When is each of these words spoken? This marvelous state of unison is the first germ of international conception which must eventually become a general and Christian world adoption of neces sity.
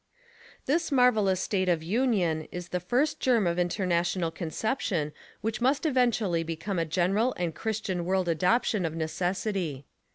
This 0.65 0.91
marvelous 0.91 1.41
state 1.41 1.69
of 1.69 1.83
unison 1.83 2.47
is 2.51 2.69
the 2.69 2.79
first 2.79 3.19
germ 3.19 3.45
of 3.45 3.59
international 3.59 4.31
conception 4.31 5.13
which 5.41 5.61
must 5.61 5.85
eventually 5.85 6.41
become 6.41 6.79
a 6.79 6.85
general 6.85 7.35
and 7.37 7.53
Christian 7.53 8.03
world 8.03 8.27
adoption 8.27 8.83
of 8.83 8.93
neces 8.93 9.35
sity. 9.53 9.83